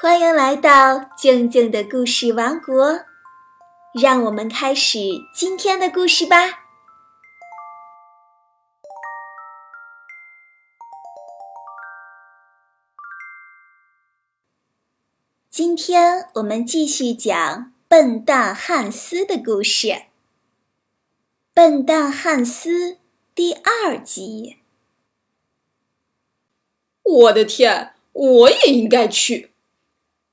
[0.00, 3.04] 欢迎来到静静的故事王国，
[4.00, 5.00] 让我们开始
[5.34, 6.66] 今天的故事吧。
[15.50, 19.88] 今天我们继续讲笨蛋汉斯的故事，
[21.52, 22.92] 《笨蛋汉斯》
[23.34, 24.58] 第二集。
[27.02, 29.50] 我的天，我也应该去。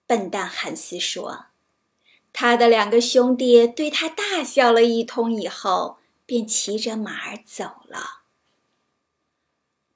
[0.07, 1.45] 笨蛋汉斯说
[2.31, 8.21] ：“他的两个兄弟对他大笑了一通，以后便骑着马儿走了。”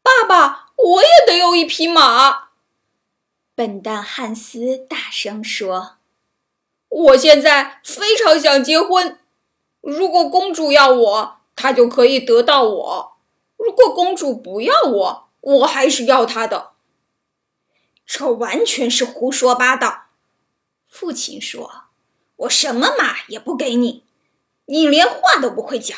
[0.02, 2.50] 爸爸，我也得有一匹马！
[3.54, 5.98] 笨蛋汉斯大声说
[6.90, 9.20] ：“我现在非常想结婚。
[9.82, 13.18] 如果公主要我，她就可以得到我；
[13.58, 16.72] 如果公主不要我，我还是要她的。”
[18.12, 20.08] 这完全是胡说八道！
[20.88, 21.84] 父亲说
[22.38, 24.04] ：“我什么马也不给你，
[24.66, 25.96] 你连话都不会讲。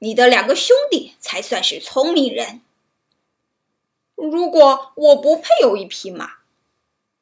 [0.00, 2.60] 你的两个兄弟才算是聪明人。”
[4.16, 6.38] 如果我不配有一匹马，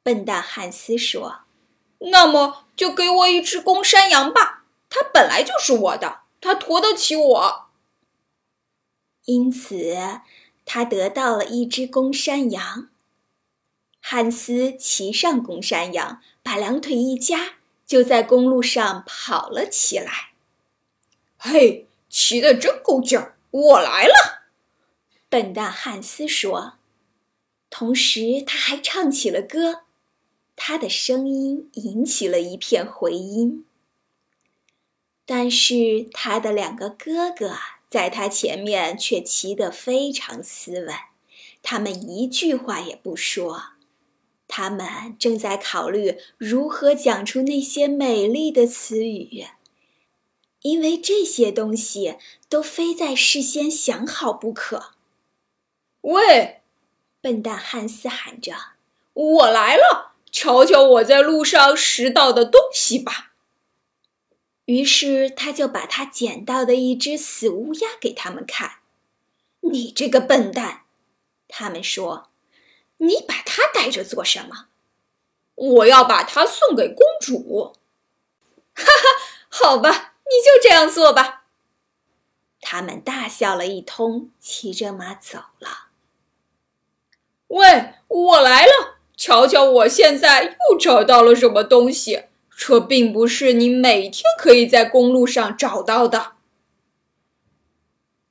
[0.01, 1.41] 笨蛋汉斯说
[2.09, 7.65] ：“那么就给我一只公山羊吧，它本来就是我的，它驮得起我。”
[9.25, 9.95] 因此，
[10.65, 12.89] 他得到了一只公山羊。
[14.05, 17.53] 汉斯骑上公山羊，把两腿一夹，
[17.85, 20.33] 就在公路上跑了起来。
[21.37, 23.37] 嘿，骑得真够劲儿！
[23.49, 24.43] 我来了，
[25.29, 26.73] 笨蛋汉斯说。
[27.69, 29.83] 同时，他还唱起了歌，
[30.57, 33.65] 他的声音引起了一片回音。
[35.25, 37.57] 但是，他的两个哥哥
[37.89, 40.93] 在他前面却骑得非常斯文，
[41.61, 43.72] 他们一句话也不说。
[44.47, 49.47] 他们正在考虑如何讲出那些美丽的词语，
[50.61, 52.17] 因为这些东西
[52.47, 54.91] 都非在事先想好不可。
[56.01, 56.61] 喂，
[57.21, 58.53] 笨蛋汉斯喊着
[59.13, 60.13] ：“我来了！
[60.31, 63.33] 瞧瞧我在路上拾到的东西吧。”
[64.65, 68.79] 于是他就把他捡到的一只死乌鸦给他们看。
[69.61, 70.83] “你这个笨蛋！”
[71.47, 72.29] 他们说。
[73.03, 74.67] 你把它带着做什么？
[75.55, 77.73] 我要把它送给公主。
[78.73, 79.19] 哈哈，
[79.49, 81.43] 好吧，你就这样做吧。
[82.59, 85.89] 他们大笑了一通，骑着马走了。
[87.47, 88.97] 喂，我来了！
[89.15, 92.23] 瞧瞧，我现在又找到了什么东西？
[92.55, 96.32] 这并不是你每天可以在公路上找到的。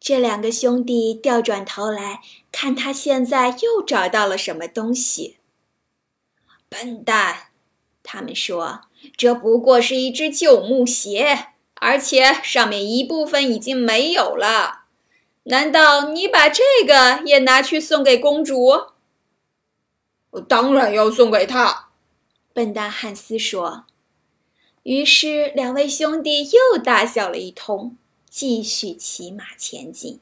[0.02, 2.20] 这两个兄弟掉转头来
[2.50, 5.36] 看，他现在又找到了什么东西。
[6.68, 7.50] 笨蛋，
[8.02, 8.80] 他们说
[9.16, 14.86] ：“这不过是一只旧木鞋，而且上面一部分已经没有了。
[15.44, 18.86] 难道你把这个也拿去送给公主
[20.30, 21.90] ？”“我当然要送给她。”
[22.52, 23.84] 笨蛋汉斯说。
[24.82, 27.96] 于是，两位兄弟又大笑了一通。
[28.32, 30.18] 继续骑马前进。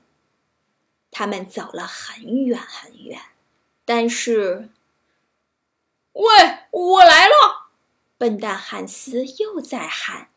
[1.13, 3.21] 他们走了很远很远，
[3.85, 4.69] 但是，
[6.15, 6.25] 喂，
[6.73, 7.69] 我来了！
[8.19, 10.31] 笨蛋汉斯又在喊：“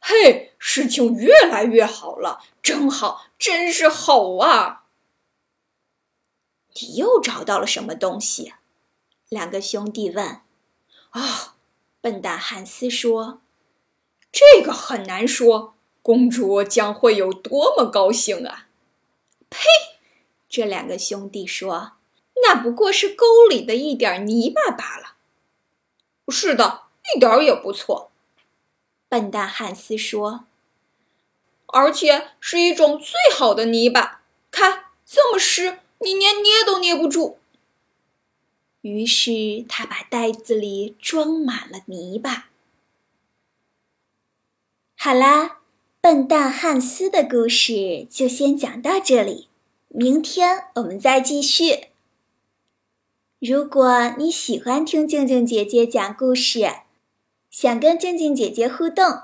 [0.00, 4.86] 嘿，事情越来越好了，真好，真是好啊！”
[6.80, 8.54] 你又找到了什么东西？
[9.28, 10.40] 两个兄弟问。
[11.10, 11.56] 啊，
[12.00, 13.42] 笨蛋汉斯说
[14.32, 15.74] ：“这个很难说。”
[16.08, 18.66] 公主将会有多么高兴啊！
[19.50, 19.58] 呸！
[20.48, 21.92] 这两个兄弟说
[22.42, 25.16] ：“那不过是沟里的一点泥巴罢了。”
[26.32, 28.10] 是的，一点也不错。
[29.10, 30.46] 笨蛋汉斯说
[31.68, 37.38] ：“而且是一种最好的泥巴，看这么湿，你连捏都捏不住。”
[38.80, 42.48] 于是他把袋子里装满了泥巴。
[44.96, 45.56] 好啦。
[46.00, 49.48] 笨蛋汉斯的故事就先讲到这里，
[49.88, 51.88] 明天我们再继续。
[53.40, 56.70] 如果你喜欢听静静姐姐讲故事，
[57.50, 59.22] 想跟静静姐姐互动，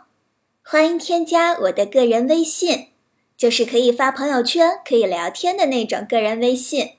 [0.62, 2.88] 欢迎添加我的个人微信，
[3.36, 6.94] 就是可以发朋友圈、可以聊天的那种个人微信，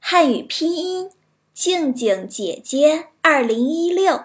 [0.00, 1.10] 汉语拼音
[1.52, 4.24] 静静姐姐二零一六，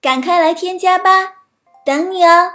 [0.00, 1.44] 赶快来添加吧，
[1.84, 2.52] 等你哦。